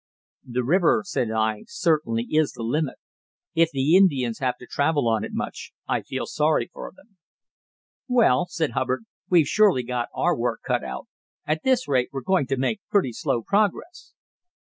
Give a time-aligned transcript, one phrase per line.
[0.47, 2.95] "The river," said I, "certainly is the limit.
[3.53, 7.17] If the Indians have to travel on it much, I feel sorry for them."
[8.07, 11.05] "Well," said Hubbard, "we've surely got our work cut out.
[11.45, 14.15] At this rate we're going to make pretty slow progress."